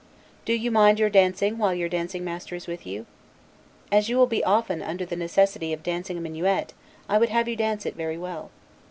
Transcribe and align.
Do 0.45 0.53
you 0.53 0.71
mind 0.71 0.97
your 0.97 1.11
dancing 1.11 1.59
while 1.59 1.75
your 1.75 1.87
dancing 1.87 2.23
master 2.23 2.55
is 2.55 2.65
with 2.65 2.87
you? 2.87 3.05
As 3.91 4.09
you 4.09 4.17
will 4.17 4.25
be 4.25 4.43
often 4.43 4.81
under 4.81 5.05
the 5.05 5.15
necessity 5.15 5.73
of 5.73 5.83
dancing 5.83 6.17
a 6.17 6.21
minuet, 6.21 6.73
I 7.07 7.19
would 7.19 7.29
have 7.29 7.47
you 7.47 7.55
dance 7.55 7.85
it 7.85 7.95
very 7.95 8.17
well. 8.17 8.49